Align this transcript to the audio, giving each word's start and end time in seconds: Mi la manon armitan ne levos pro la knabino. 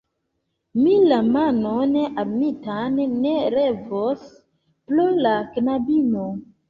Mi 0.85 0.93
la 1.11 1.17
manon 1.35 1.93
armitan 2.23 2.97
ne 3.27 3.35
levos 3.59 4.27
pro 4.89 5.07
la 5.27 5.35
knabino. 5.53 6.27